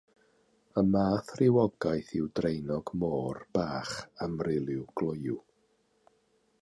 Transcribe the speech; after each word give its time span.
Y 0.81 0.83
math 0.93 1.33
rhywogaeth 1.39 2.09
yw 2.19 2.29
draenog 2.39 2.93
môr 3.03 3.41
bach 3.59 3.93
amryliw 4.29 4.83
gloyw. 4.97 5.41